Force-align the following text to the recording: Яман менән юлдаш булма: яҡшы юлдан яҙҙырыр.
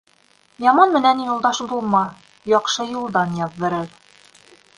Яман 0.67 0.95
менән 0.95 1.21
юлдаш 1.25 1.59
булма: 1.73 2.01
яҡшы 2.55 2.87
юлдан 2.97 3.37
яҙҙырыр. 3.45 3.95